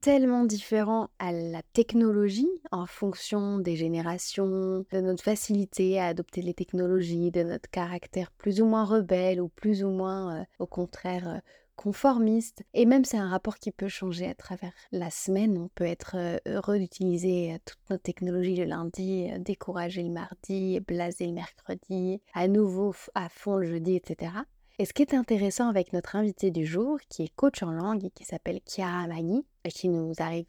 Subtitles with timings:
[0.00, 6.54] tellement différent à la technologie en fonction des générations, de notre facilité à adopter les
[6.54, 11.28] technologies, de notre caractère plus ou moins rebelle ou plus ou moins, euh, au contraire,
[11.28, 11.38] euh,
[11.76, 12.62] conformiste.
[12.74, 15.56] Et même c'est un rapport qui peut changer à travers la semaine.
[15.58, 21.26] On peut être euh, heureux d'utiliser toutes nos technologies le lundi, découragé le mardi, blasé
[21.26, 24.32] le mercredi, à nouveau à fond le jeudi, etc.
[24.78, 28.06] Et ce qui est intéressant avec notre invité du jour, qui est coach en langue
[28.06, 30.46] et qui s'appelle Chiara Magni, qui nous arrive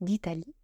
[0.00, 0.54] d'Italie,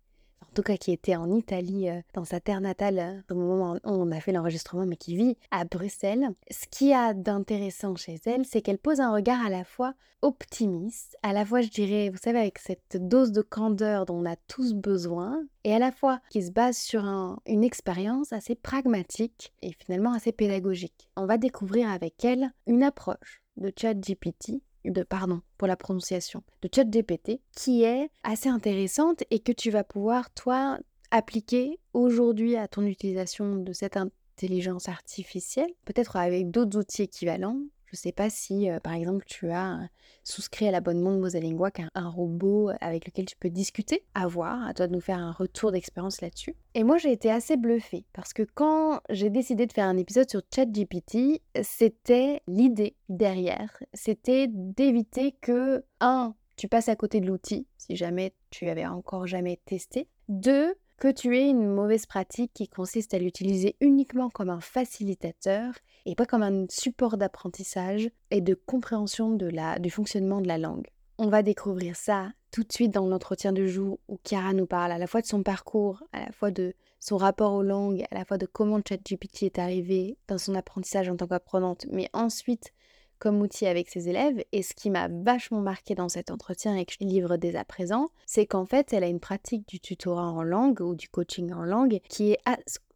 [0.42, 3.74] en tout cas qui était en Italie, euh, dans sa terre natale, euh, au moment
[3.74, 6.30] où on a fait l'enregistrement, mais qui vit à Bruxelles.
[6.50, 11.16] Ce qui a d'intéressant chez elle, c'est qu'elle pose un regard à la fois optimiste,
[11.22, 14.36] à la fois, je dirais, vous savez, avec cette dose de candeur dont on a
[14.48, 17.04] tous besoin, et à la fois qui se base sur
[17.46, 21.08] une expérience assez pragmatique et finalement assez pédagogique.
[21.16, 26.68] On va découvrir avec elle une approche de ChatGPT de pardon pour la prononciation de
[26.74, 30.78] ChatGPT qui est assez intéressante et que tu vas pouvoir toi
[31.10, 37.96] appliquer aujourd'hui à ton utilisation de cette intelligence artificielle, peut-être avec d'autres outils équivalents je
[37.96, 39.88] ne sais pas si, euh, par exemple, tu as
[40.22, 44.04] souscrit à l'abonnement de Mosalingua, qui un robot avec lequel tu peux discuter.
[44.14, 46.54] À voir, à toi de nous faire un retour d'expérience là-dessus.
[46.74, 50.28] Et moi, j'ai été assez bluffée parce que quand j'ai décidé de faire un épisode
[50.28, 53.82] sur ChatGPT, c'était l'idée derrière.
[53.94, 59.26] C'était d'éviter que, un, tu passes à côté de l'outil, si jamais tu avais encore
[59.26, 60.08] jamais testé.
[60.28, 65.72] Deux, que tu aies une mauvaise pratique qui consiste à l'utiliser uniquement comme un facilitateur
[66.06, 70.58] et pas comme un support d'apprentissage et de compréhension de la, du fonctionnement de la
[70.58, 70.88] langue.
[71.18, 74.92] On va découvrir ça tout de suite dans l'entretien du jour où Chiara nous parle
[74.92, 78.14] à la fois de son parcours, à la fois de son rapport aux langues, à
[78.14, 82.72] la fois de comment ChatGPT est arrivé dans son apprentissage en tant qu'apprenante, mais ensuite
[83.18, 84.44] comme outil avec ses élèves.
[84.52, 87.64] Et ce qui m'a vachement marqué dans cet entretien et que je livre dès à
[87.64, 91.52] présent, c'est qu'en fait, elle a une pratique du tutorat en langue ou du coaching
[91.52, 92.38] en langue qui est,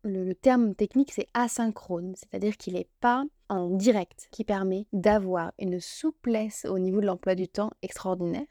[0.04, 5.80] le, terme technique, c'est asynchrone, c'est-à-dire qu'il n'est pas en direct, qui permet d'avoir une
[5.80, 8.46] souplesse au niveau de l'emploi du temps extraordinaire.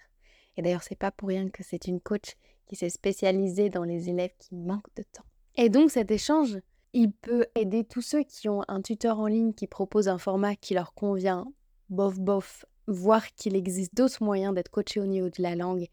[0.58, 2.36] Et d'ailleurs, c'est pas pour rien que c'est une coach
[2.68, 5.26] qui s'est spécialisée dans les élèves qui manquent de temps.
[5.56, 6.60] Et donc cet échange,
[6.94, 10.56] il peut aider tous ceux qui ont un tuteur en ligne qui propose un format
[10.56, 11.52] qui leur convient
[11.92, 15.88] bof bof, voir qu'il existe d'autres moyens d'être coaché au niveau de la langue.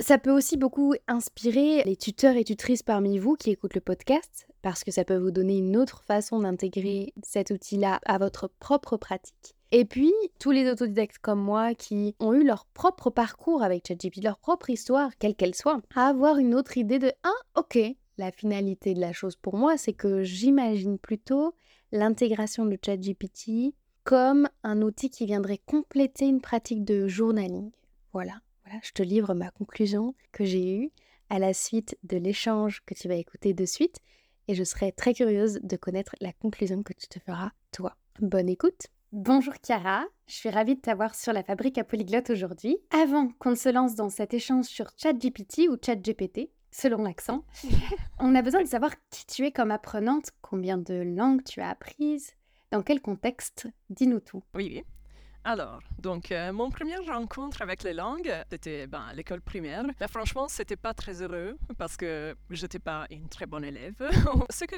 [0.00, 4.48] Ça peut aussi beaucoup inspirer les tuteurs et tutrices parmi vous qui écoutent le podcast,
[4.60, 8.96] parce que ça peut vous donner une autre façon d'intégrer cet outil-là à votre propre
[8.96, 9.54] pratique.
[9.70, 14.24] Et puis, tous les autodidactes comme moi qui ont eu leur propre parcours avec ChatGPT,
[14.24, 17.78] leur propre histoire, quelle qu'elle soit, à avoir une autre idée de Ah, ok,
[18.18, 21.54] la finalité de la chose pour moi, c'est que j'imagine plutôt
[21.92, 27.70] l'intégration de ChatGPT comme un outil qui viendrait compléter une pratique de journaling.
[28.12, 28.34] Voilà,
[28.64, 30.90] voilà, je te livre ma conclusion que j'ai eue
[31.30, 33.98] à la suite de l'échange que tu vas écouter de suite
[34.46, 37.96] et je serai très curieuse de connaître la conclusion que tu te feras toi.
[38.20, 38.88] Bonne écoute.
[39.12, 42.76] Bonjour Chiara, je suis ravie de t'avoir sur la fabrique à polyglotte aujourd'hui.
[42.90, 47.44] Avant qu'on se lance dans cet échange sur ChatGPT ou ChatGPT, selon l'accent,
[48.18, 51.70] on a besoin de savoir qui tu es comme apprenante, combien de langues tu as
[51.70, 52.34] apprises,
[52.74, 54.42] dans quel contexte Dis-nous tout?
[54.54, 54.84] Oui, oui.
[55.44, 59.84] Alors, donc, euh, mon première rencontre avec les langues, c'était ben, à l'école primaire.
[60.00, 63.94] Mais franchement, c'était pas très heureux parce que j'étais pas une très bonne élève.
[64.50, 64.74] ce que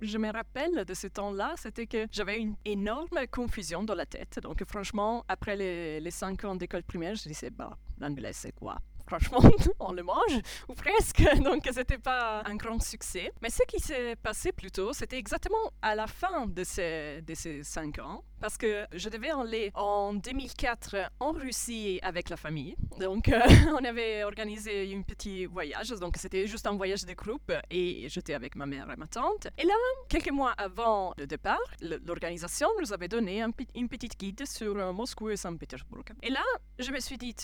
[0.00, 4.40] je, me rappelle de ce temps-là, c'était que j'avais une énorme confusion dans la tête.
[4.42, 8.78] Donc, franchement, après les, les cinq ans d'école primaire, je disais, bah, l'anglais, c'est quoi?
[9.10, 9.40] Franchement,
[9.80, 11.22] on le mange, ou presque.
[11.42, 13.32] Donc, c'était pas un grand succès.
[13.42, 17.64] Mais ce qui s'est passé plutôt, c'était exactement à la fin de ces, de ces
[17.64, 22.74] cinq ans parce que je devais aller en 2004 en Russie avec la famille.
[22.98, 23.38] Donc, euh,
[23.78, 25.90] on avait organisé un petit voyage.
[25.90, 29.48] Donc, c'était juste un voyage de groupe et j'étais avec ma mère et ma tante.
[29.58, 29.74] Et là,
[30.08, 31.58] quelques mois avant le départ,
[32.06, 36.04] l'organisation nous avait donné un, une petite guide sur euh, Moscou et Saint-Pétersbourg.
[36.22, 36.44] Et là,
[36.78, 37.34] je me suis dit,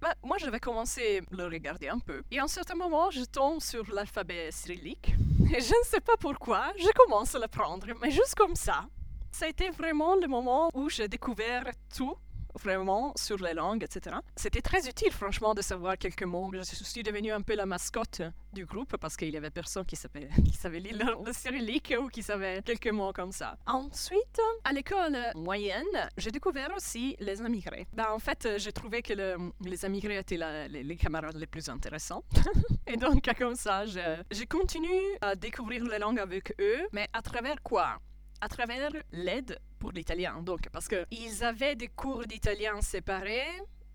[0.00, 2.22] bah, moi, je vais commencer à le regarder un peu.
[2.30, 5.14] Et à un certain moment, je tombe sur l'alphabet cyrillique.
[5.54, 8.86] Et je ne sais pas pourquoi, je commence à l'apprendre, mais juste comme ça
[9.30, 11.64] ça a été vraiment le moment où j'ai découvert
[11.94, 12.16] tout
[12.58, 14.16] vraiment sur les langues, etc.
[14.36, 16.50] C'était très utile, franchement, de savoir quelques mots.
[16.52, 18.22] Je suis devenue un peu la mascotte
[18.52, 22.08] du groupe parce qu'il y avait personne qui savait, qui savait lire le, cyrillique ou
[22.08, 23.56] qui savait quelques mots comme ça.
[23.66, 27.86] Ensuite, à l'école moyenne, j'ai découvert aussi les immigrés.
[27.92, 29.14] Ben, en fait, j'ai trouvé que
[29.60, 32.24] les immigrés étaient les, les, camarades les plus intéressants.
[32.86, 37.62] Et donc, comme ça, j'ai continué à découvrir les langues avec eux, mais à travers
[37.62, 37.98] quoi?
[38.40, 40.42] À travers l'aide pour l'italien.
[40.42, 43.46] Donc, parce qu'ils avaient des cours d'italien séparés,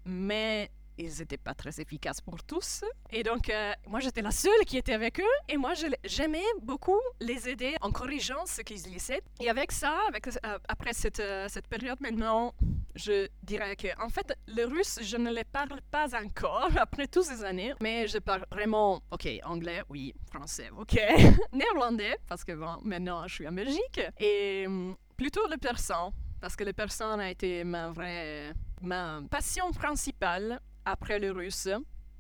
[0.06, 2.84] mais ils n'étaient pas très efficaces pour tous.
[3.12, 5.36] Et donc, euh, moi, j'étais la seule qui était avec eux.
[5.50, 5.74] Et moi,
[6.04, 9.22] j'aimais beaucoup les aider en corrigeant ce qu'ils lisaient.
[9.40, 12.54] Et avec ça, avec, euh, après cette, euh, cette période maintenant,
[12.96, 17.26] je dirais que, en fait, le russe, je ne le parle pas encore après toutes
[17.26, 17.74] ces années.
[17.82, 21.00] Mais je parle vraiment, OK, anglais, oui, français, OK,
[21.54, 24.02] néerlandais, parce que bon, maintenant, je suis en Belgique.
[24.20, 28.54] Et hum, plutôt le persan, parce que le persan a été ma vraie
[28.84, 31.70] ma passion principale après le russe.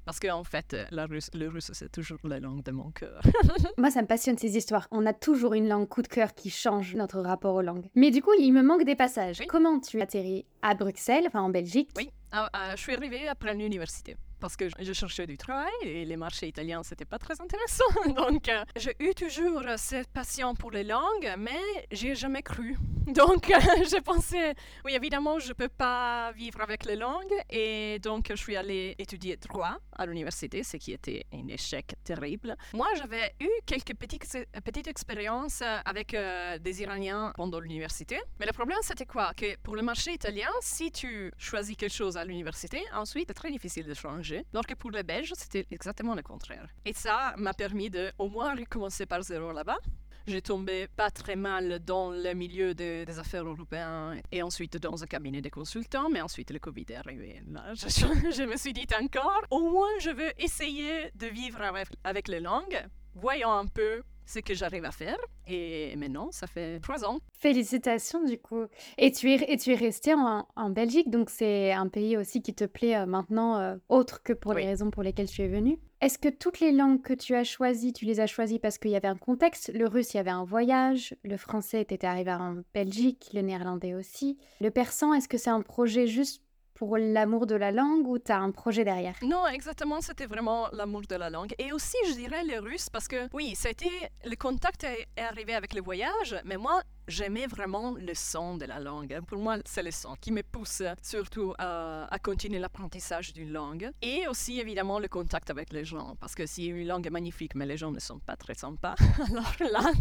[0.05, 3.21] Parce qu'en fait, la russe, le russe, c'est toujours la langue de mon cœur.
[3.77, 4.87] Moi, ça me passionne ces histoires.
[4.91, 7.87] On a toujours une langue coup de cœur qui change notre rapport aux langues.
[7.95, 9.41] Mais du coup, il me manque des passages.
[9.47, 11.89] Comment tu atterris à Bruxelles, enfin en Belgique?
[11.95, 16.03] Oui, ah, ah, je suis arrivée après l'université parce que je cherchais du travail et
[16.03, 17.85] les marchés italiens, c'était pas très intéressant.
[18.13, 21.61] Donc, euh, j'ai eu toujours cette passion pour les langues, mais
[21.93, 22.75] j'ai jamais cru.
[23.07, 23.59] Donc, euh,
[23.89, 24.53] j'ai pensé,
[24.83, 27.33] oui, évidemment, je peux pas vivre avec les langues.
[27.49, 32.57] Et donc, je suis allée étudier droit à l'université, ce qui était un échec terrible.
[32.73, 34.25] Moi, j'avais eu quelques petites,
[34.65, 38.19] petites expériences avec euh, des Iraniens pendant l'université.
[38.41, 39.33] Mais le problème, c'était quoi?
[39.35, 43.51] Que pour le marché italien, si tu choisis quelque chose à l'université, ensuite, c'est très
[43.51, 46.67] difficile de changer alors que pour les Belges, c'était exactement le contraire.
[46.85, 49.77] Et ça m'a permis de au moins recommencer par zéro là-bas.
[50.25, 55.05] J'ai tombé pas très mal dans le milieu des affaires européennes et ensuite dans un
[55.05, 57.41] cabinet de consultants, mais ensuite le Covid est arrivé.
[57.73, 62.39] Je, me suis dit encore, au moins je veux essayer de vivre avec, avec les
[62.39, 62.85] langues,
[63.15, 65.17] voyons un peu ce que j'arrive à faire.
[65.47, 67.19] Et maintenant, ça fait trois ans.
[67.33, 68.65] Félicitations du coup.
[68.97, 72.41] Et tu es, et tu es resté en, en Belgique, donc c'est un pays aussi
[72.41, 75.47] qui te plaît euh, maintenant, euh, autre que pour les raisons pour lesquelles tu es
[75.47, 75.79] venu.
[76.01, 78.91] Est-ce que toutes les langues que tu as choisies, tu les as choisies parce qu'il
[78.91, 79.71] y avait un contexte?
[79.73, 81.15] Le russe, il y avait un voyage.
[81.23, 84.37] Le français était arrivé en Belgique, le néerlandais aussi.
[84.59, 86.43] Le persan, est-ce que c'est un projet juste
[86.73, 89.15] pour l'amour de la langue ou tu as un projet derrière?
[89.21, 91.53] Non, exactement, c'était vraiment l'amour de la langue.
[91.59, 93.89] Et aussi, je dirais le russe, parce que oui, été,
[94.25, 98.79] le contact est arrivé avec le voyage, mais moi, j'aimais vraiment le son de la
[98.79, 99.19] langue.
[99.27, 103.91] Pour moi, c'est le son qui me pousse surtout à, continuer l'apprentissage d'une langue.
[104.01, 106.15] Et aussi, évidemment, le contact avec les gens.
[106.19, 108.95] Parce que si une langue est magnifique, mais les gens ne sont pas très sympas,
[109.29, 109.91] alors là,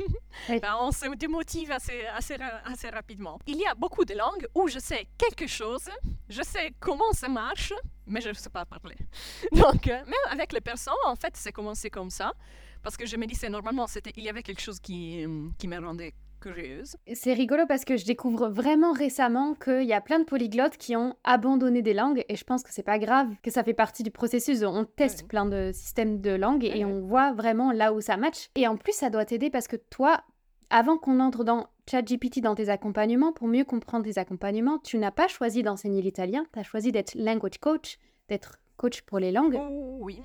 [0.49, 3.39] ben, on se démotive assez, assez, assez rapidement.
[3.47, 5.89] Il y a beaucoup de langues où je sais quelque chose,
[6.29, 7.73] je sais comment ça marche,
[8.07, 8.97] mais je ne sais pas parler.
[9.53, 12.33] Donc, euh, même avec les personnes, en fait, c'est commencé comme ça.
[12.83, 15.25] Parce que je me disais, normalement, il y avait quelque chose qui,
[15.57, 16.97] qui me rendait curieuse.
[17.15, 20.97] C'est rigolo parce que je découvre vraiment récemment qu'il y a plein de polyglottes qui
[20.97, 24.03] ont abandonné des langues et je pense que c'est pas grave, que ça fait partie
[24.03, 24.63] du processus.
[24.63, 28.51] On teste plein de systèmes de langues et on voit vraiment là où ça match.
[28.57, 30.23] Et en plus, ça doit t'aider parce que toi,
[30.71, 35.11] avant qu'on entre dans ChatGPT dans tes accompagnements, pour mieux comprendre tes accompagnements, tu n'as
[35.11, 39.59] pas choisi d'enseigner l'italien, tu as choisi d'être language coach, d'être coach pour les langues.
[39.61, 40.21] Oh, oui.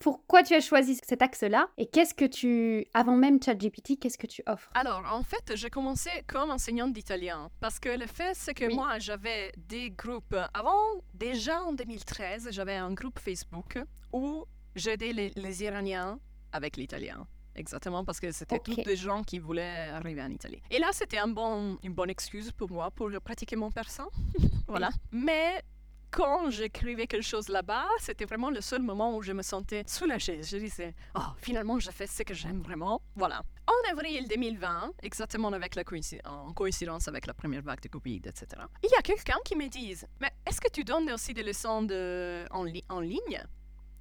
[0.00, 4.26] Pourquoi tu as choisi cet axe-là Et qu'est-ce que tu, avant même ChatGPT, qu'est-ce que
[4.26, 4.70] tu offres?
[4.72, 7.50] Alors, en fait, j'ai commencé comme enseignante d'italien.
[7.60, 10.34] Parce que le fait, c'est que moi, j'avais des groupes.
[10.54, 10.80] Avant,
[11.12, 13.78] déjà en 2013, j'avais un groupe Facebook
[14.10, 16.18] où j'aidais les, les Iraniens
[16.50, 17.26] avec l'italien.
[17.54, 20.62] Exactement, parce que c'était tous des gens qui voulaient arriver en Italie.
[20.70, 24.08] Et là, c'était un bon, une bonne excuse pour moi pour pratiquer mon persan.
[24.66, 24.88] voilà.
[25.12, 25.62] Mais
[26.10, 30.42] quand j'écrivais quelque chose là-bas, c'était vraiment le seul moment où je me sentais soulagée.
[30.42, 33.00] Je disais, oh, finalement, je fais ce que j'aime vraiment.
[33.14, 33.42] Voilà.
[33.66, 35.84] En avril 2020, exactement avec la
[36.24, 39.68] en coïncidence avec la première vague de Covid, etc., il y a quelqu'un qui me
[39.68, 43.42] dit, mais est-ce que tu donnes aussi des leçons de, en, en ligne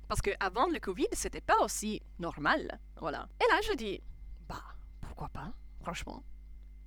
[0.08, 2.80] Parce qu'avant le Covid, c'était pas aussi normal.
[3.00, 3.28] Voilà.
[3.40, 4.02] Et là, je dis,
[4.48, 4.64] bah,
[5.02, 5.52] pourquoi pas,
[5.82, 6.24] franchement.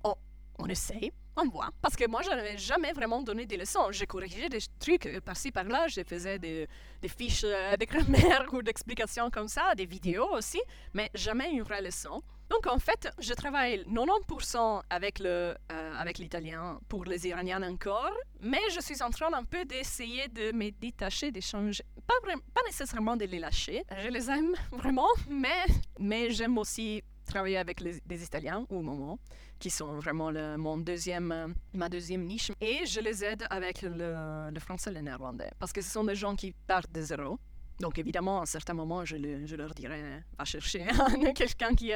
[0.03, 0.15] Oh,
[0.57, 1.69] on essaye, on voit.
[1.81, 3.91] Parce que moi, je n'avais jamais vraiment donné des leçons.
[3.91, 5.87] J'ai corrigé des trucs euh, par-ci, par-là.
[5.87, 6.67] Je faisais des,
[7.07, 10.61] fiches euh, de grammaire ou d'explications comme ça, des vidéos aussi,
[10.93, 12.21] mais jamais une vraie leçon.
[12.49, 18.13] Donc en fait, je travaille 90% avec le euh, avec l'italien pour les Iraniens encore,
[18.41, 22.13] mais je suis en train un peu d'essayer de me détacher, d'échanger, pas,
[22.53, 23.83] pas nécessairement de les lâcher.
[24.03, 25.65] Je les aime vraiment, mais
[25.97, 29.19] mais j'aime aussi travailler avec les, des Italiens au moment,
[29.59, 32.51] qui sont vraiment le, mon deuxième, euh, ma deuxième niche.
[32.61, 36.03] Et je les aide avec le, le français et le néerlandais, parce que ce sont
[36.03, 37.39] des gens qui partent de zéro.
[37.79, 40.85] Donc évidemment, à un certain moment, je, le, je leur dirais, va chercher
[41.35, 41.91] quelqu'un qui,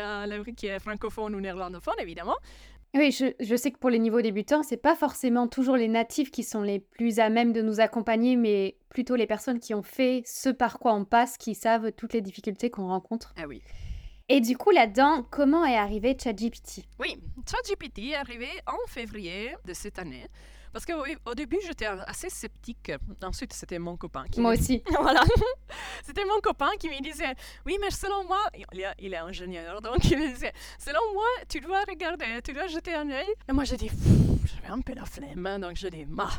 [0.56, 2.36] qui est francophone ou néerlandophone, évidemment.
[2.94, 6.32] Oui, je, je, sais que pour les niveaux débutants, c'est pas forcément toujours les natifs
[6.32, 9.84] qui sont les plus à même de nous accompagner, mais plutôt les personnes qui ont
[9.84, 13.34] fait ce par quoi on passe, qui savent toutes les difficultés qu'on rencontre.
[13.38, 13.62] Ah oui.
[14.30, 16.84] Et du coup, là-dedans, comment est arrivé ChatGPT?
[17.00, 17.18] Oui,
[17.50, 20.28] ChatGPT est arrivé en février de cette année.
[20.74, 22.92] Parce qu'au au début, j'étais assez sceptique.
[23.24, 24.84] Ensuite, c'était mon copain qui Moi aussi.
[25.02, 25.24] voilà.
[26.04, 28.42] c'était mon copain qui me disait Oui, mais selon moi,
[28.74, 32.52] il est, il est ingénieur, donc il me disait Selon moi, tu dois regarder, tu
[32.52, 33.34] dois jeter un œil.
[33.48, 33.90] Et moi, j'ai dit
[34.44, 36.30] J'avais un peu la flemme, donc je dis Ma,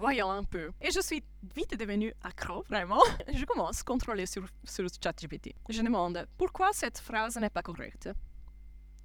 [0.00, 0.70] voyons un peu.
[0.80, 1.22] Et je suis
[1.54, 3.02] vite devenue accro, vraiment.
[3.34, 5.54] Je commence à contrôler sur, sur ChatGPT.
[5.68, 8.08] Je demande pourquoi cette phrase n'est pas correcte?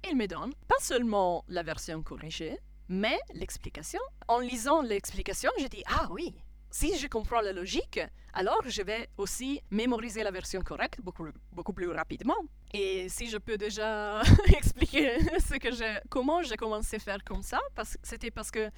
[0.08, 4.00] Il me donne pas seulement la version corrigée, mais l'explication.
[4.26, 6.34] En lisant l'explication, je dis Ah oui,
[6.70, 8.00] si je comprends la logique,
[8.32, 12.40] alors je vais aussi mémoriser la version correcte beaucoup, beaucoup plus rapidement.
[12.72, 17.42] Et si je peux déjà expliquer ce que je, comment j'ai commencé à faire comme
[17.42, 18.70] ça, parce, c'était parce que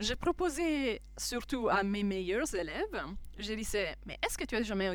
[0.00, 3.04] j'ai proposé surtout à mes meilleurs élèves,
[3.38, 4.90] je disais, mais est-ce que tu as jamais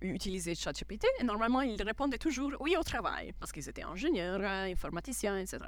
[0.00, 1.06] utilisé ChatGPT?
[1.20, 5.58] Et normalement, ils répondaient toujours oui au travail, parce qu'ils étaient ingénieurs, informaticiens, etc.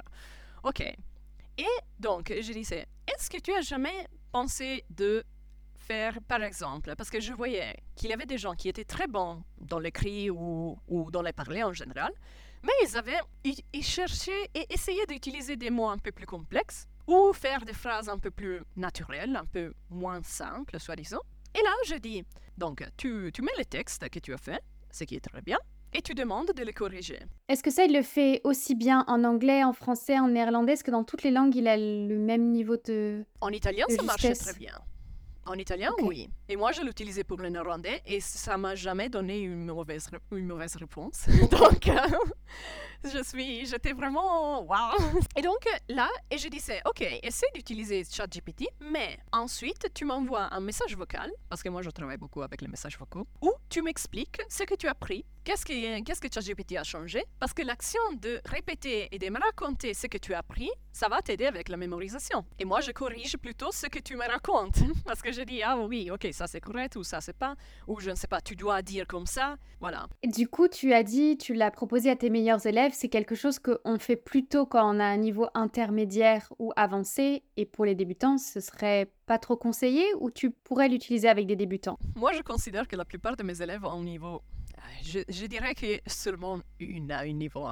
[0.63, 0.81] OK.
[0.81, 1.65] Et
[1.99, 5.23] donc, je disais, est-ce que tu as jamais pensé de
[5.75, 9.07] faire, par exemple, parce que je voyais qu'il y avait des gens qui étaient très
[9.07, 10.79] bons dans l'écrit ou,
[11.11, 12.13] dans les parler en général,
[12.63, 17.33] mais ils avaient, ils cherchaient et essayaient d'utiliser des mots un peu plus complexes ou
[17.33, 21.21] faire des phrases un peu plus naturelles, un peu moins simples, soi-disant.
[21.53, 22.23] Et là, je dis,
[22.57, 25.57] donc, tu, tu mets le texte que tu as fait, ce qui est très bien,
[25.93, 27.19] et tu demandes de le corriger.
[27.49, 30.73] Est-ce que ça, il le fait aussi bien en anglais, en français, en néerlandais?
[30.73, 33.25] Est-ce que dans toutes les langues, il a le même niveau de.
[33.41, 34.73] En italien, ça marchait très bien.
[35.45, 36.03] En italien, okay.
[36.03, 36.29] oui.
[36.49, 40.45] Et moi, je l'utilisais pour le néerlandais et ça m'a jamais donné une mauvaise, une
[40.45, 41.25] mauvaise réponse.
[41.51, 41.97] donc, euh,
[43.03, 45.19] je suis, j'étais vraiment waouh.
[45.35, 50.59] Et donc là, et je disais, ok, essaie d'utiliser ChatGPT, mais ensuite tu m'envoies un
[50.59, 54.41] message vocal parce que moi je travaille beaucoup avec les messages vocaux, où tu m'expliques
[54.49, 55.25] ce que tu as pris.
[55.43, 57.23] Qu'est-ce que, qu'est-ce que ChatGPT a changé?
[57.39, 61.07] Parce que l'action de répéter et de me raconter ce que tu as appris, ça
[61.07, 62.45] va t'aider avec la mémorisation.
[62.59, 64.77] Et moi, je corrige plutôt ce que tu me racontes.
[65.03, 67.55] Parce que je dis, ah oui, ok, ça c'est correct, ou ça c'est pas,
[67.87, 69.55] ou je ne sais pas, tu dois dire comme ça.
[69.79, 70.07] Voilà.
[70.21, 73.33] Et du coup, tu as dit, tu l'as proposé à tes meilleurs élèves, c'est quelque
[73.33, 77.41] chose qu'on fait plutôt quand on a un niveau intermédiaire ou avancé.
[77.57, 81.55] Et pour les débutants, ce serait pas trop conseillé ou tu pourrais l'utiliser avec des
[81.55, 81.97] débutants?
[82.15, 84.43] Moi, je considère que la plupart de mes élèves ont un niveau
[85.03, 87.65] je, dirais que seulement une a un niveau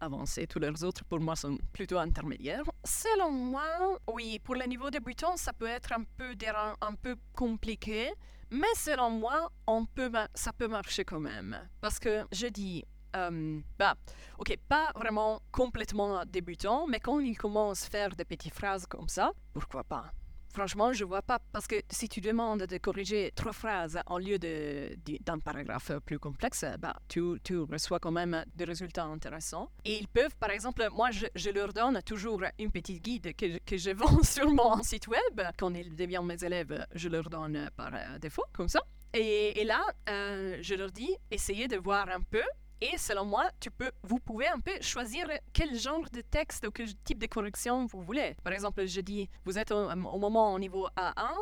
[0.00, 0.46] avancé.
[0.46, 2.64] Tous les autres, pour moi, sont plutôt intermédiaires.
[2.84, 6.34] Selon moi, oui, pour les niveaux débutants, ça peut être un peu,
[6.80, 8.10] un peu compliqué.
[8.50, 11.56] Mais selon moi, on peut, ça peut marcher quand même.
[11.80, 12.84] Parce que je dis,
[13.16, 13.94] euh, bah,
[14.38, 19.08] ok, pas vraiment complètement débutant, mais quand il commence à faire des petites phrases comme
[19.08, 20.12] ça, pourquoi pas?
[20.52, 24.38] Franchement, je vois pas, parce que si tu demandes de corriger trois phrases en lieu
[24.38, 29.70] d'un paragraphe plus complexe, bah, tu, tu, reçois quand même des résultats intéressants.
[29.86, 33.58] Et ils peuvent, par exemple, moi, je, je leur donne toujours une petite guide que,
[33.64, 35.40] que, je vends sur mon site web.
[35.56, 38.82] Quand ils deviennent mes élèves, je leur donne par défaut, comme ça.
[39.14, 42.42] Et, et là, euh, je leur dis, essayez de voir un peu
[42.82, 46.72] et selon moi, tu peux, vous pouvez un peu choisir quel genre de texte ou
[46.72, 48.34] quel type de correction vous voulez.
[48.42, 51.32] Par exemple, je dis, vous êtes au, moment au niveau A1,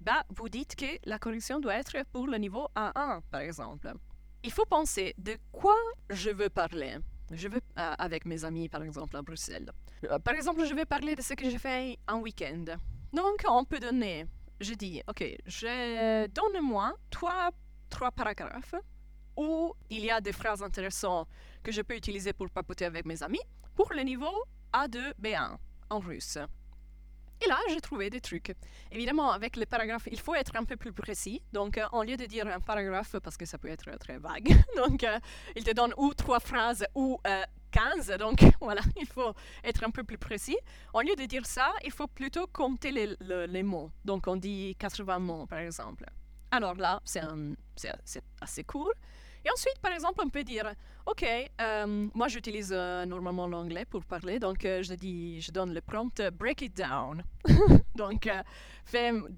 [0.00, 3.92] bah, vous dites que la correction doit être pour le niveau A1, par exemple.
[4.42, 5.76] Il faut penser de quoi
[6.08, 6.96] je veux parler.
[7.30, 9.70] Je veux, euh, avec mes amis, par exemple, à Bruxelles.
[10.10, 12.64] Euh, par exemple, je vais parler de ce que j'ai fait un week-end.
[13.12, 14.26] Donc, on peut donner,
[14.60, 15.22] je dis, OK,
[16.34, 17.50] donne-moi trois,
[17.88, 18.74] trois paragraphes
[19.40, 21.26] où il y a des phrases intéressantes
[21.62, 23.40] que je peux utiliser pour papoter avec mes amis
[23.74, 24.32] pour le niveau
[24.72, 25.56] A2, B1
[25.88, 26.38] en russe.
[27.42, 28.54] Et là, j'ai trouvé des trucs.
[28.92, 31.40] Évidemment, avec les paragraphes, il faut être un peu plus précis.
[31.54, 34.50] Donc, euh, au lieu de dire un paragraphe, parce que ça peut être très vague,
[34.76, 35.18] donc euh,
[35.56, 37.18] il te donne ou trois phrases ou
[37.70, 38.08] 15.
[38.18, 39.32] Donc, voilà, il faut
[39.64, 40.58] être un peu plus précis.
[40.92, 43.16] Au lieu de dire ça, il faut plutôt compter les,
[43.46, 43.90] les mots.
[44.04, 46.04] Donc, on dit 80 mots, par exemple.
[46.50, 47.22] Alors là, c'est
[48.40, 48.92] assez court.
[49.44, 50.74] Et ensuite, par exemple, on peut dire,
[51.06, 55.72] OK, euh, moi j'utilise euh, normalement l'anglais pour parler, donc euh, je dis, je donne
[55.72, 57.22] le prompt break it down.
[57.94, 58.28] donc,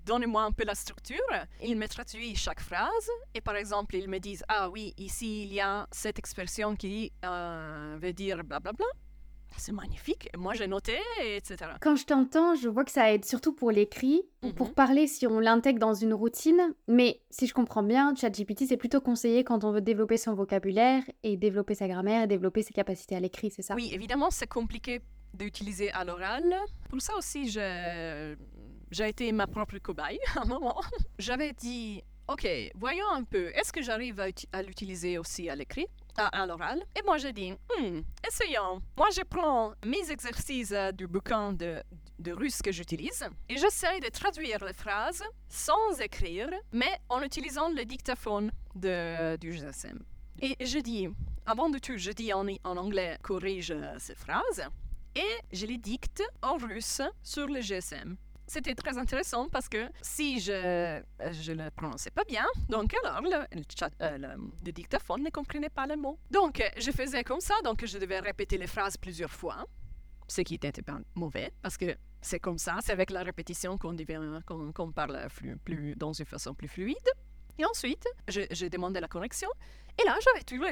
[0.04, 1.20] donnez-moi un peu la structure.
[1.62, 5.52] Il me traduit chaque phrase et par exemple, il me dit, ah oui, ici il
[5.54, 8.72] y a cette expression qui veut dire blablabla.
[8.72, 9.11] Bla, bla
[9.58, 10.28] c'est magnifique.
[10.36, 11.72] Moi, j'ai noté, etc.
[11.80, 14.74] Quand je t'entends, je vois que ça aide surtout pour l'écrit ou pour mhm.
[14.74, 16.74] parler si on l'intègre dans une routine.
[16.88, 21.02] Mais si je comprends bien, ChatGPT, c'est plutôt conseillé quand on veut développer son vocabulaire
[21.22, 23.74] et développer sa grammaire et développer ses capacités à l'écrit, c'est ça?
[23.74, 25.00] Oui, évidemment, c'est compliqué
[25.34, 26.54] d'utiliser à l'oral.
[26.88, 30.80] Pour ça aussi, j'ai été ma propre cobaye à un moment.
[31.18, 35.86] J'avais dit, OK, voyons un peu, est-ce que j'arrive à l'utiliser aussi à l'écrit?
[36.16, 36.82] À, l'oral.
[36.96, 38.82] Et moi, j'ai dit, hmm, essayons.
[38.96, 41.82] Moi, je prends mes exercices euh, du bouquin de,
[42.18, 47.70] de russe que j'utilise et j'essaie de traduire les phrases sans écrire, mais en utilisant
[47.70, 49.98] le dictaphone de, du GSM.
[50.40, 51.08] Et je dis,
[51.46, 54.62] avant de tout, je dis en, en anglais, corrige euh, ces phrases
[55.14, 58.16] et je les dicte en russe sur le GSM
[58.52, 60.52] c'était très intéressant parce que si je
[61.52, 63.38] ne le prononçais pas bien, donc alors le,
[64.02, 66.18] euh, le, dictaphone ne comprenait pas les mots.
[66.30, 69.64] Donc je faisais comme ça, donc je devais répéter les phrases plusieurs fois,
[70.28, 73.96] ce qui était pas mauvais parce que c'est comme ça, c'est avec la répétition qu'on
[74.72, 75.28] qu'on parle
[75.64, 77.08] plus, dans une façon plus fluide.
[77.58, 79.48] Et ensuite, j'ai demandé la correction.
[80.00, 80.66] Et là, j'avais toujours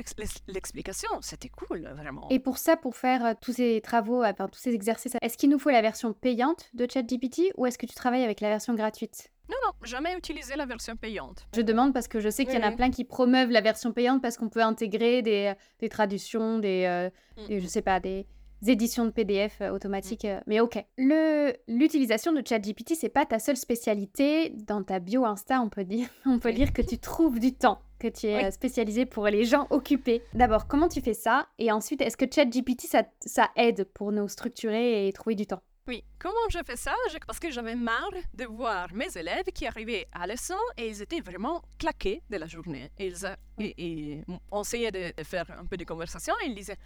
[0.48, 1.08] l'explication.
[1.20, 2.26] C'était cool, vraiment.
[2.30, 5.50] Et pour ça, pour faire euh, tous ces travaux, enfin, tous ces exercices, est-ce qu'il
[5.50, 8.74] nous faut la version payante de ChatGPT ou est-ce que tu travailles avec la version
[8.74, 9.30] gratuite?
[9.50, 11.46] Non, non, jamais utilisé la version payante.
[11.54, 13.92] Je demande parce que je sais qu'il y en a plein qui promeuvent la version
[13.92, 17.10] payante parce qu'on peut intégrer des, des traductions, des, euh,
[17.48, 17.60] mm.
[17.60, 18.26] je sais pas, des,
[18.66, 20.24] éditions de PDF euh, automatiques.
[20.24, 20.84] Euh, mais ok.
[20.98, 24.50] Le, l'utilisation de ChatGPT, c'est pas ta seule spécialité.
[24.50, 27.80] Dans ta bio Insta, on peut dire, on peut lire que tu trouves du temps,
[27.98, 30.22] que tu es euh, spécialisé pour les gens occupés.
[30.34, 31.46] D'abord, comment tu fais ça?
[31.58, 35.62] Et ensuite, est-ce que ChatGPT, ça, ça aide pour nous structurer et trouver du temps?
[35.88, 36.94] Oui, comment je fais ça?
[37.26, 41.02] Parce que j'avais marre de voir mes élèves qui arrivaient à la leçon et ils
[41.02, 42.90] étaient vraiment claqués de la journée.
[42.98, 43.26] Et ils
[43.58, 46.76] et, on essayait de, de, faire un peu de conversation et ils disaient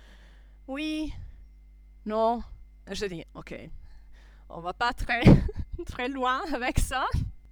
[0.69, 1.13] Oui,
[2.07, 2.43] non.
[2.91, 3.55] Je dis, OK,
[4.51, 5.23] on va pas très,
[5.87, 7.07] très loin avec ça.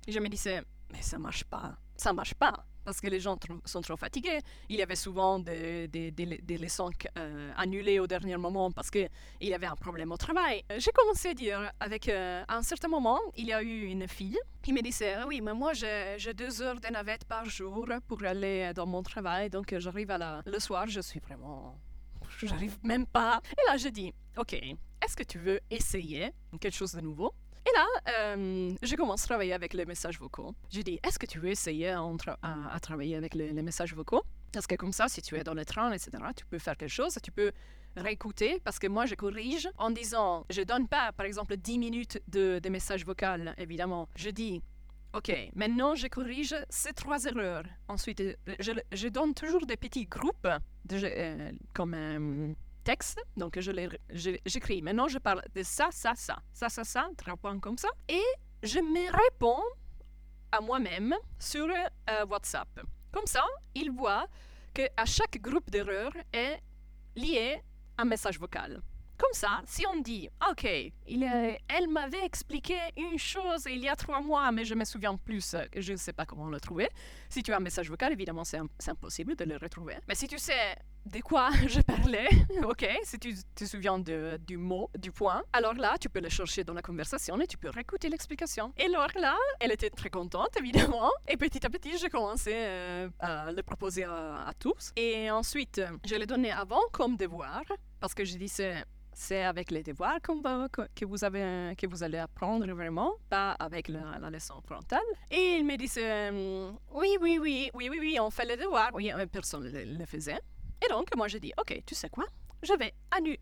[0.07, 1.77] Je me disais, mais ça marche pas.
[1.97, 2.53] Ça marche pas.
[2.85, 4.41] Parce que les gens sont trop fatigués.
[4.69, 9.09] Il y avait souvent des, des, des, leçons euh, annulées au dernier moment parce qu'il
[9.41, 10.65] y avait un problème au travail.
[10.79, 14.09] J'ai commencé à dire, avec, euh, à un certain moment, il y a eu une
[14.09, 18.25] fille qui me disait Oui, mais moi j'ai deux heures de navette par jour pour
[18.25, 19.49] aller dans mon travail.
[19.49, 20.13] Donc j'arrive
[20.45, 21.79] le soir, je suis vraiment
[22.47, 23.41] j'arrive même pas.
[23.53, 27.35] Et là, je dis, OK, est-ce que tu veux essayer quelque chose de nouveau?
[27.65, 27.87] Et là,
[28.19, 30.55] euh, je commence à travailler avec les messages vocaux.
[30.73, 34.23] Je dis, est-ce que tu veux essayer à, travailler avec les, messages vocaux?
[34.53, 36.91] Parce que comme ça, si tu es dans le train, etc., tu peux faire quelque
[36.91, 37.53] chose, tu peux
[37.97, 42.21] réécouter, parce que moi, je corrige en disant, je donne pas, par exemple, 10 minutes
[42.29, 43.27] de, de messages vocaux,
[43.59, 44.09] évidemment.
[44.17, 44.61] Je dis,
[45.15, 47.65] OK, maintenant je corrige ces trois erreurs.
[47.89, 48.23] Ensuite,
[48.59, 50.49] je, donne toujours des petits groupes
[50.93, 53.21] euh, comme un texte.
[53.37, 53.71] Donc, je
[54.47, 54.83] j'écris.
[54.83, 57.89] Maintenant, je parle de ça, ça, ça, ça, ça, ça, trois points comme ça.
[58.09, 58.23] Et
[58.63, 59.63] je me réponds
[60.51, 62.69] à moi-même sur euh, WhatsApp.
[63.11, 63.45] Comme ça,
[63.75, 64.27] il voit
[64.73, 66.59] qu'à chaque groupe d'erreurs est
[67.17, 67.63] lié
[67.99, 68.81] un message vocal.
[69.23, 74.21] Comme ça, si on dit, OK, elle m'avait expliqué une chose il y a trois
[74.21, 76.89] mois, mais je me souviens plus, je ne sais pas comment le trouver.
[77.29, 78.59] Si tu as un message vocal, évidemment, c'est
[78.89, 79.95] impossible de le retrouver.
[80.09, 82.29] Mais si tu sais de quoi je parlais,
[82.65, 86.65] OK, si tu te souviens du mot, du point, alors là, tu peux le chercher
[86.65, 88.73] dans la conversation et tu peux réécouter l'explication.
[88.77, 91.13] Et alors là, elle était très contente, évidemment.
[91.29, 94.91] Et petit à petit, j'ai commencé euh, à le proposer à, à tous.
[94.97, 97.63] Et ensuite, je l'ai donné avant comme devoir,
[98.01, 101.25] parce que je disais, c'est avec les devoirs que, vous
[102.05, 105.01] allez apprendre vraiment, pas avec la, leçon frontale.
[105.31, 108.91] Et il me disait, euh, oui, oui, oui, oui, oui, oui, on fait les devoirs.
[108.95, 110.41] Oui, personne ne le, faisait.
[110.85, 112.25] Et donc, moi, j'ai dit, OK, tu sais quoi?
[112.63, 112.95] Je vais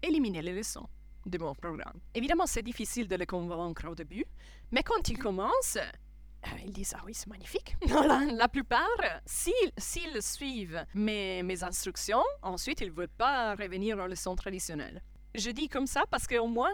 [0.03, 0.87] éliminer les leçons
[1.27, 2.01] de mon programme.
[2.15, 4.25] Évidemment, c'est difficile de les convaincre au début,
[4.71, 5.77] mais quand ils commencent,
[6.47, 7.77] euh, ils disent Ah oui, c'est magnifique.
[7.87, 8.89] la, plupart,
[9.27, 15.03] s'ils suivent mes, mes instructions, ensuite ils ne veulent pas revenir aux leçons traditionnelles
[15.35, 16.73] je dis comme ça parce qu'au moins,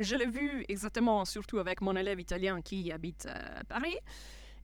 [0.00, 3.96] je l'ai vu exactement, surtout avec mon élève italien qui habite à Paris.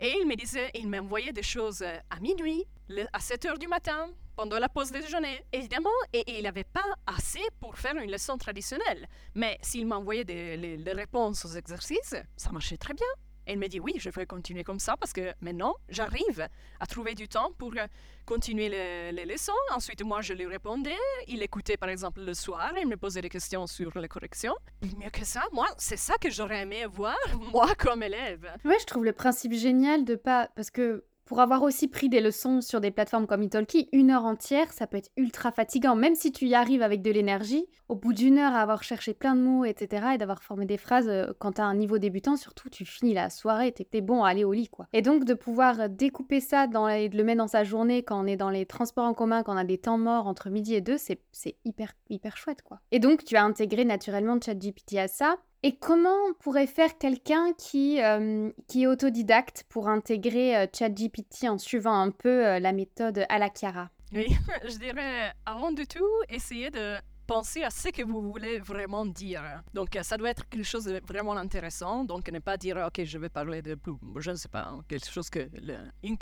[0.00, 2.64] Et il me disait, il m'envoyait des choses à minuit,
[3.12, 7.42] à 7 heures du matin, pendant la pause déjeuner, évidemment, et, il n'avait pas assez
[7.60, 9.08] pour faire une leçon traditionnelle.
[9.34, 13.06] Mais s'il m'envoyait les, les réponses aux exercices, ça marchait très bien.
[13.46, 16.48] Il me dit oui, je vais continuer comme ça parce que maintenant, j'arrive
[16.80, 17.86] à trouver du temps pour euh,
[18.26, 19.52] continuer les, les, leçons.
[19.74, 20.96] Ensuite, moi, je lui répondais.
[21.28, 22.72] Il écoutait, par exemple, le soir.
[22.80, 24.54] Il me posait des questions sur les corrections.
[24.98, 27.16] Mieux que ça, moi, c'est ça que j'aurais aimé voir,
[27.52, 28.50] moi, comme élève.
[28.64, 30.48] Ouais, je trouve le principe génial de pas...
[30.56, 34.24] Parce que pour avoir aussi pris des leçons sur des plateformes comme Italki, une heure
[34.24, 35.96] entière, ça peut être ultra fatigant.
[35.96, 39.14] Même si tu y arrives avec de l'énergie, au bout d'une heure à avoir cherché
[39.14, 41.98] plein de mots, etc., et d'avoir formé des phrases, euh, quand tu as un niveau
[41.98, 44.86] débutant, surtout, tu finis la soirée, tu es bon à aller au lit, quoi.
[44.92, 48.22] Et donc, de pouvoir découper ça dans et de le mettre dans sa journée quand
[48.22, 50.74] on est dans les transports en commun, quand on a des temps morts entre midi
[50.74, 51.20] et deux, c'est
[51.64, 52.80] hyper, hyper chouette, quoi.
[52.90, 55.36] Et donc, tu as intégré naturellement ChatGPT à ça.
[55.66, 61.56] Et comment pourrait faire quelqu'un qui, euh, qui est autodidacte pour intégrer euh, ChatGPT en
[61.56, 63.88] suivant un peu euh, la méthode à la Chiara?
[64.12, 64.26] Oui,
[64.68, 66.96] je dirais avant de tout, essayez de
[67.26, 69.62] penser à ce que vous voulez vraiment dire.
[69.72, 72.04] Donc, ça doit être quelque chose de vraiment intéressant.
[72.04, 73.78] Donc, ne pas dire, OK, je vais parler de,
[74.18, 75.48] je ne sais pas, hein, quelque chose que,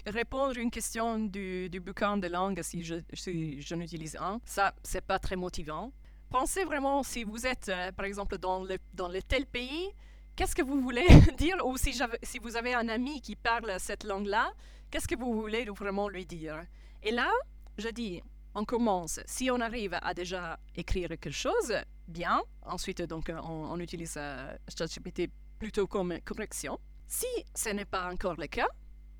[0.07, 4.40] répondre à une question du, du bouquin de langue si je, si je n'utilise un,
[4.44, 5.92] ça, c'est pas très motivant
[6.33, 9.90] pensez vraiment si vous êtes, euh, par exemple, dans le, dans le tel pays,
[10.35, 11.07] qu'est-ce que vous voulez
[11.38, 11.57] dire?
[11.64, 14.53] Ou si, si vous avez un ami qui parle cette langue-là,
[14.90, 16.64] qu'est-ce que vous voulez vraiment lui dire?
[17.03, 17.31] Et là,
[17.77, 18.23] je dis,
[18.55, 19.21] on commence.
[19.27, 21.75] Si on arrive à déjà écrire quelque chose,
[22.09, 22.42] bien.
[22.62, 26.79] Ensuite, donc, on, on utilise euh, ChatGPT plutôt comme correction.
[27.07, 28.68] Si ce n'est pas encore le cas,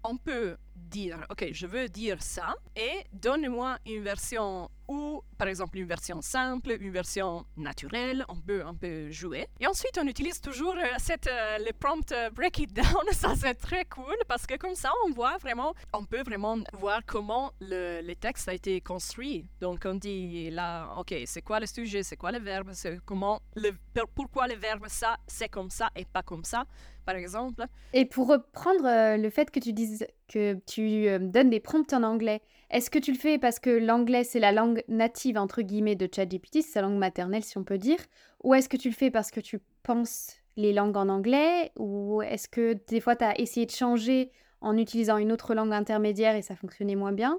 [0.05, 5.79] on peut dire, OK, je veux dire ça, et donne-moi une version ou, par exemple,
[5.79, 9.49] une version simple, une version naturelle, on peut un peu jouer.
[9.61, 13.05] Et ensuite, on utilise toujours euh, cette, euh, le prompt euh, break it down.
[13.13, 17.01] ça, c'est très cool parce que comme ça, on voit vraiment, on peut vraiment voir
[17.07, 19.47] comment le, texte a été construit.
[19.61, 22.73] Donc, on dit là, OK, c'est quoi le sujet, c'est quoi le verbe,
[23.07, 23.71] comment, le,
[24.15, 26.65] pourquoi le verbe ça, c'est comme ça et pas comme ça
[27.05, 27.67] par exemple.
[27.93, 31.93] Et pour reprendre euh, le fait que tu dises que tu euh, donnes des prompts
[31.93, 35.63] en anglais, est-ce que tu le fais parce que l'anglais c'est la langue native entre
[35.63, 37.99] guillemets de ChatGPT, c'est sa langue maternelle si on peut dire,
[38.43, 42.23] ou est-ce que tu le fais parce que tu penses les langues en anglais, ou
[42.23, 46.37] est-ce que des fois tu as essayé de changer en utilisant une autre langue intermédiaire
[46.37, 47.39] et ça fonctionnait moins bien?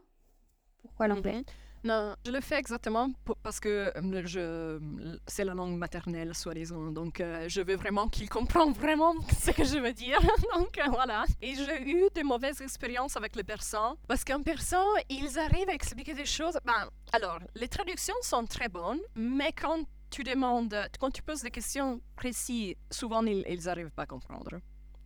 [0.82, 1.38] Pourquoi l'anglais?
[1.38, 1.44] Mhm.
[1.86, 4.80] Non, je le fais exactement parce que euh, je,
[5.28, 6.92] c'est la langue maternelle, soi-disant.
[6.92, 10.20] Donc, euh, je veux vraiment qu'il comprenne vraiment ce que je veux dire.
[10.56, 11.26] donc, euh, voilà.
[11.42, 15.74] Et j'ai eu de mauvaises expériences avec les persans parce qu'en persan, ils arrivent à
[15.74, 16.58] expliquer des choses.
[16.64, 21.52] Ben, alors, les traductions sont très bonnes, mais quand tu demandes, quand tu poses des
[21.52, 24.60] questions précises, souvent, ils n'arrivent pas à comprendre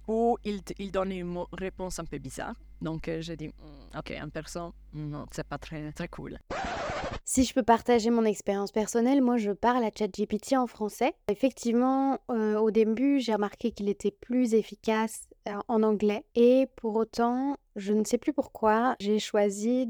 [0.08, 2.56] ou il, il donne une réponse un peu bizarre.
[2.82, 6.40] Donc euh, j'ai dit, mm, ok, un perso, non, c'est pas très, très cool.
[7.26, 11.14] Si je peux partager mon expérience personnelle, moi je parle à ChatGPT en français.
[11.30, 15.27] Effectivement, euh, au début, j'ai remarqué qu'il était plus efficace
[15.68, 19.88] en anglais et pour autant, je ne sais plus pourquoi, j'ai choisi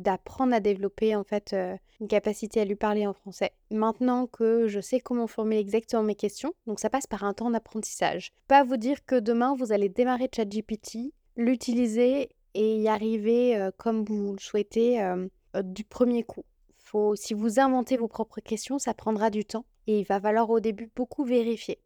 [0.00, 1.54] d'apprendre à développer en fait
[2.00, 3.52] une capacité à lui parler en français.
[3.70, 7.50] Maintenant que je sais comment formuler exactement mes questions, donc ça passe par un temps
[7.50, 8.32] d'apprentissage.
[8.48, 14.32] Pas vous dire que demain vous allez démarrer ChatGPT, l'utiliser et y arriver comme vous
[14.32, 15.00] le souhaitez
[15.64, 16.44] du premier coup.
[16.76, 20.50] Faut, si vous inventez vos propres questions, ça prendra du temps et il va falloir
[20.50, 21.78] au début beaucoup vérifier.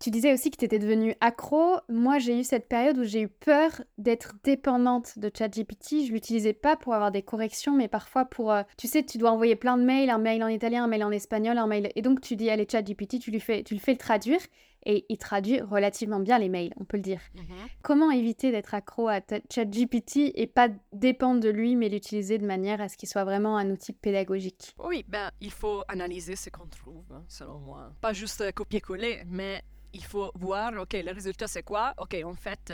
[0.00, 1.76] Tu disais aussi que tu étais devenue accro.
[1.90, 6.06] Moi, j'ai eu cette période où j'ai eu peur d'être dépendante de ChatGPT.
[6.06, 8.54] Je l'utilisais pas pour avoir des corrections, mais parfois pour.
[8.78, 11.10] tu sais, tu dois envoyer plein de mails, un mail en italien, un mail en
[11.10, 11.90] espagnol, un mail.
[11.96, 14.40] Et donc, tu dis, allez, ChatGPT, tu, lui fais, tu le fais le traduire
[14.86, 17.20] et il traduit relativement bien les mails, on peut le dire.
[17.34, 17.42] Mhm.
[17.82, 19.20] Comment éviter d'être accro à
[19.52, 23.56] ChatGPT et pas dépendre de lui, mais l'utiliser de manière à ce qu'il soit vraiment
[23.56, 24.74] un outil pédagogique?
[24.82, 27.92] Oui, ben, il faut analyser ce qu'on trouve, hein, selon moi.
[28.00, 31.94] Pas juste copier-coller, mais il faut voir, OK, le résultat c'est quoi?
[31.98, 32.72] OK, en fait,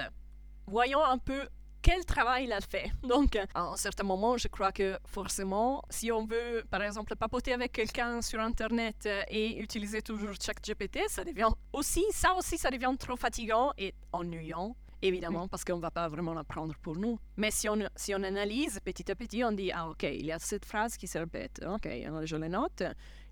[0.66, 1.48] voyons un peu
[1.82, 2.90] quel travail il a fait.
[3.02, 7.52] Donc, à un certain moment, je crois que forcément, si on veut, par exemple, papoter
[7.52, 12.94] avec quelqu'un sur Internet et utiliser toujours ChatGPT, ça devient aussi, ça aussi, ça devient
[12.98, 17.18] trop fatigant et ennuyant évidemment, parce qu'on ne va pas vraiment l'apprendre pour nous.
[17.36, 20.32] Mais si on, si on analyse petit à petit, on dit, ah ok, il y
[20.32, 21.88] a cette phrase qui se répète, ok,
[22.24, 22.82] je la note,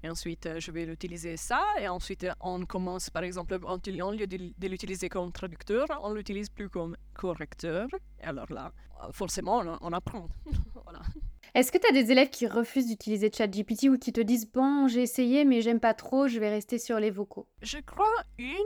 [0.05, 1.65] et ensuite, euh, je vais l'utiliser ça.
[1.81, 6.69] Et ensuite, on commence, par exemple, au lieu de, l'utiliser comme traducteur, on l'utilise plus
[6.69, 7.89] comme correcteur.
[8.21, 8.71] Et alors là,
[9.13, 10.29] forcément, on, apprend.
[10.85, 11.01] voilà.
[11.55, 14.89] Est-ce que tu as des élèves qui refusent d'utiliser ChatGPT ou qui te disent bon,
[14.89, 17.47] j'ai essayé mais j'aime pas trop, je vais rester sur les vocaux?
[17.63, 18.57] Je crois une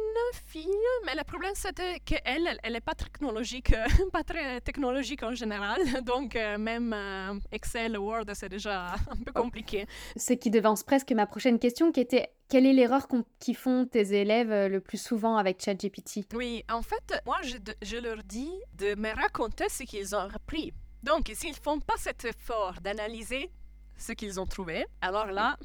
[0.46, 0.66] fille,
[1.05, 3.74] mais le problème c'était qu'elle, elle n'est pas technologique,
[4.14, 9.33] pas très technologique en général, donc euh, même euh, Excel, Word, c'est déjà un peu
[9.33, 9.85] compliqué.
[10.16, 13.07] Ce qui devance presque ma prochaine question qui était quelle est l'erreur
[13.38, 16.20] qui font tes élèves euh, le plus souvent avec ChatGPT?
[16.33, 20.72] Oui, en fait, moi, je, je, leur dis de me raconter ce qu'ils ont appris.
[21.03, 23.51] Donc, s'ils ne font pas cet effort d'analyser
[23.97, 25.59] ce qu'ils ont trouvé, alors là,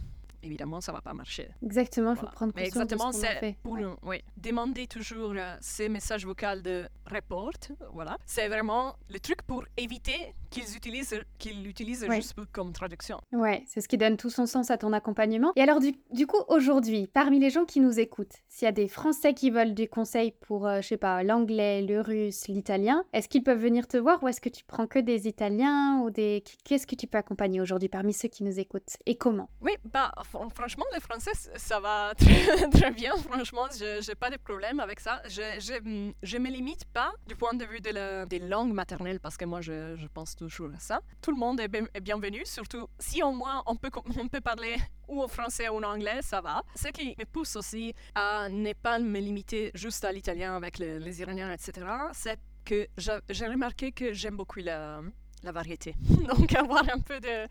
[0.44, 1.50] évidemment, ça ne va pas marcher.
[1.64, 3.58] Exactement, il faut prendre conscience exactement, de ce fait.
[3.64, 7.54] Pour, oui, demander toujours euh, ces messages vocaux de report,
[7.94, 8.18] voilà.
[8.26, 13.20] C'est vraiment le truc pour éviter qu'ils utilisent, qu'ils l'utilisent juste comme traduction.
[13.32, 15.52] Ouais, c'est ce qui donne tout son sens à ton accompagnement.
[15.56, 18.72] Et alors, du, du coup, aujourd'hui, parmi les gens qui nous écoutent, s'il y a
[18.72, 23.04] des Français qui veulent des conseils pour, euh, je sais pas, l'anglais, le russe, l'italien,
[23.14, 26.12] est-ce qu'ils peuvent venir te voir ou est-ce que tu prends que des Italiens ou
[26.12, 26.44] des...
[26.64, 29.50] Qu'est-ce que tu peux accompagner aujourd'hui parmi ceux qui nous écoutent et comment?
[29.62, 30.12] Oui, bah
[30.56, 32.14] franchement, le français, ça va
[32.72, 33.16] très, bien.
[33.18, 35.22] Franchement, je n'ai pas de problème avec ça.
[35.28, 39.38] Je ne me limite pas du point de vue de la, des langues maternelles parce
[39.38, 41.02] que moi, je, je pense toujours à ça.
[41.22, 44.78] Tout le monde est, est, bienvenu, surtout si au moins on peut, on peut parler
[45.08, 46.62] ou en français ou en anglais, ça va.
[46.76, 51.00] Ce qui me pousse aussi à ne pas me limiter juste à l'italien avec les,
[51.00, 55.02] les Iraniens, etc., c'est que j'ai remarqué que j'aime beaucoup la,
[55.44, 55.96] la variété.
[56.28, 57.48] Donc avoir un peu de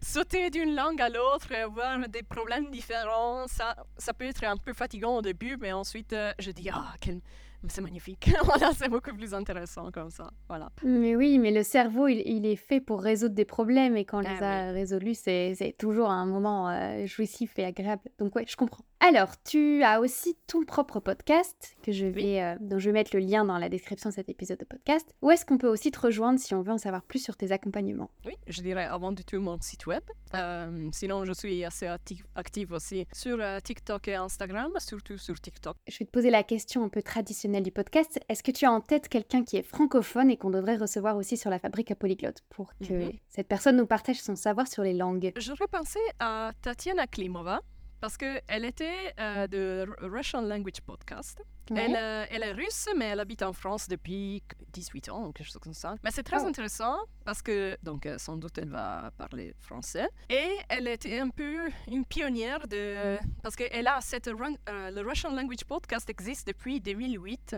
[0.00, 4.72] sauter d'une langue à l'autre, avoir des problèmes différents, ça, ça peut être un peu
[4.72, 7.20] fatigant au début, mais ensuite euh, je dis ah quel
[7.68, 8.30] c'est magnifique.
[8.44, 10.30] voilà, c'est beaucoup plus intéressant comme ça.
[10.48, 10.70] Voilà.
[10.82, 14.26] Mais oui, mais le cerveau, il, est fait pour résoudre des problèmes et quand on
[14.26, 18.02] ah les a résolus, c'est toujours un moment euh, jouissif et agréable.
[18.18, 18.84] Donc ouais, je comprends.
[19.00, 23.16] Alors, tu as aussi ton propre podcast que je vais, euh, dont je vais mettre
[23.16, 25.12] le lien dans la description de cet épisode de podcast.
[25.22, 27.50] Où est-ce qu'on peut aussi te rejoindre si on veut en savoir plus sur tes
[27.50, 28.10] accompagnements?
[28.24, 30.02] Oui, je dirais avant de tout mon site web.
[30.34, 35.76] Euh, sinon, je suis assez active, aussi sur TikTok et Instagram, surtout sur TikTok.
[35.88, 38.72] Je vais te poser la question un peu traditionnelle du podcast, est-ce que tu as
[38.72, 41.94] en tête quelqu'un qui est francophone et qu'on devrait recevoir aussi sur la fabrique à
[41.94, 43.12] polyglotte pour que mhm.
[43.28, 45.32] cette personne nous partage son savoir sur les langues?
[45.36, 47.60] J'aurais pensé à Tatiana Klimova
[48.02, 51.40] parce qu'elle était euh, de Russian Language Podcast.
[51.70, 55.58] Elle, euh, elle, est russe, mais elle habite en France depuis 18 ans, quelque chose
[55.62, 55.94] comme ça.
[56.02, 56.48] Mais c'est très oh.
[56.48, 60.08] intéressant parce que, donc, euh, sans doute, elle va parler français.
[60.28, 63.18] Et elle était un peu une pionnière de.
[63.40, 64.26] Parce qu'elle a cette.
[64.26, 67.54] le Russian Language Podcast existe depuis 2008.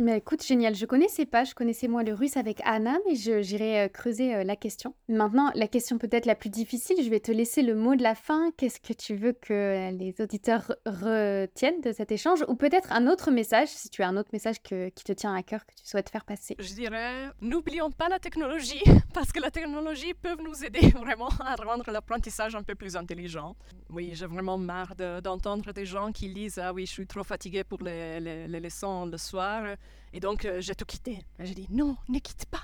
[0.00, 0.74] Mais écoute, génial.
[0.74, 4.44] Je connaissais pas, je connaissais moi le russe avec Anna, mais j'irai euh, creuser euh,
[4.44, 4.94] la question.
[5.08, 8.14] Maintenant, la question peut-être la plus difficile, je vais te laisser le mot de la
[8.14, 8.50] fin.
[8.56, 13.30] Qu'est-ce que tu veux que les auditeurs retiennent de cet échange Ou peut-être un autre
[13.30, 16.08] message, si tu as un autre message qui te tient à cœur, que tu souhaites
[16.08, 16.56] faire passer?
[16.58, 18.82] Je dirais, n'oublions pas la technologie,
[19.12, 23.54] parce que la technologie peut nous aider vraiment à rendre l'apprentissage un peu plus intelligent.
[23.90, 27.64] Oui, j'ai vraiment marre d'entendre des gens qui disent Ah oui, je suis trop fatigué
[27.64, 29.64] pour les, les leçons le soir.
[30.12, 31.24] Et donc, euh, j'ai tout quitté.
[31.38, 32.62] J'ai dit non, ne quitte pas.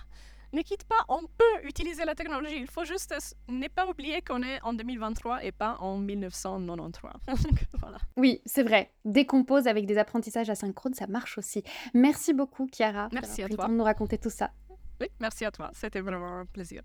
[0.53, 2.57] Ne quitte pas, on peut utiliser la technologie.
[2.59, 3.15] Il faut juste
[3.49, 7.13] ne pas oublier qu'on est en 2023 et pas en 1993.
[7.81, 7.99] voilà.
[8.17, 8.93] Oui, c'est vrai.
[9.05, 11.63] Décompose avec des apprentissages asynchrones, ça marche aussi.
[11.95, 13.09] Merci beaucoup, Chiara.
[13.13, 13.67] Merci à toi.
[13.67, 14.51] de nous raconter tout ça.
[15.01, 15.71] Oui, merci à toi.
[15.75, 16.83] C'était vraiment un plaisir.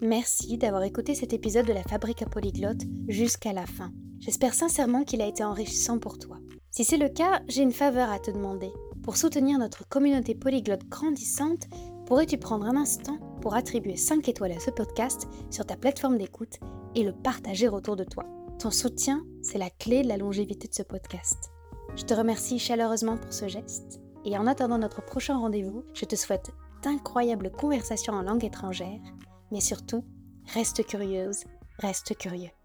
[0.00, 3.92] Merci d'avoir écouté cet épisode de la Fabrique à Polyglotte jusqu'à la fin.
[4.18, 6.38] J'espère sincèrement qu'il a été enrichissant pour toi.
[6.70, 8.72] Si c'est le cas, j'ai une faveur à te demander.
[9.06, 11.68] Pour soutenir notre communauté polyglotte grandissante,
[12.06, 16.58] pourrais-tu prendre un instant pour attribuer 5 étoiles à ce podcast sur ta plateforme d'écoute
[16.96, 18.24] et le partager autour de toi?
[18.58, 21.52] Ton soutien, c'est la clé de la longévité de ce podcast.
[21.94, 26.16] Je te remercie chaleureusement pour ce geste et en attendant notre prochain rendez-vous, je te
[26.16, 26.50] souhaite
[26.82, 29.00] d'incroyables conversations en langue étrangère,
[29.52, 30.04] mais surtout,
[30.52, 31.44] reste curieuse,
[31.78, 32.55] reste curieux.